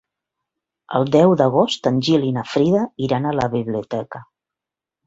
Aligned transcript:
El 0.99 1.05
deu 1.17 1.35
d'agost 1.41 1.91
en 1.91 2.01
Gil 2.09 2.27
i 2.31 2.35
na 2.39 2.47
Frida 2.55 2.83
iran 3.09 3.29
a 3.35 3.39
la 3.43 3.51
biblioteca. 3.57 4.27